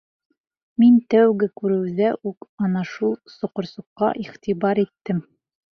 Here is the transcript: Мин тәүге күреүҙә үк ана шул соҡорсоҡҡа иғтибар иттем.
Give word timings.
Мин 0.83 0.95
тәүге 1.13 1.49
күреүҙә 1.61 2.09
үк 2.31 2.49
ана 2.69 2.85
шул 2.95 3.15
соҡорсоҡҡа 3.37 4.13
иғтибар 4.27 4.85
иттем. 4.89 5.27